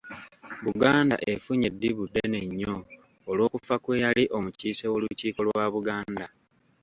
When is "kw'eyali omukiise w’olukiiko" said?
3.83-5.39